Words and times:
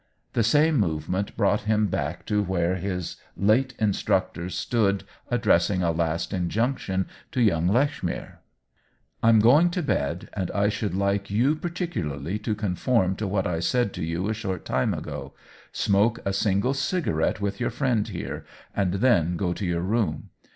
The 0.33 0.43
same 0.43 0.79
movement 0.79 1.37
brought 1.37 1.65
him 1.69 1.85
back 1.85 2.25
to 2.25 2.41
where 2.41 2.73
his 2.77 3.17
late 3.37 3.75
instructor 3.77 4.49
stood 4.49 5.03
addressing 5.29 5.83
a 5.83 5.91
last 5.91 6.33
injunction 6.33 7.05
to 7.31 7.39
young 7.39 7.67
Lechmere." 7.67 8.39
I*m 9.21 9.37
going 9.39 9.69
to 9.69 9.83
bed, 9.83 10.27
and 10.33 10.49
I 10.55 10.69
should 10.69 10.95
like 10.95 11.29
you 11.29 11.55
particularly 11.55 12.39
to 12.39 12.55
conform 12.55 13.15
to 13.17 13.27
what 13.27 13.45
I 13.45 13.59
said 13.59 13.93
to 13.93 14.03
you 14.03 14.27
a 14.27 14.33
short 14.33 14.65
time 14.65 14.95
ago. 14.95 15.35
Smoke 15.71 16.17
a 16.25 16.33
single 16.33 16.73
cigarette 16.73 17.39
with 17.39 17.59
your 17.59 17.69
friend 17.69 18.07
here, 18.07 18.43
and 18.75 18.95
then 18.95 19.37
go 19.37 19.53
to 19.53 19.65
your 19.67 19.81
room. 19.81 20.31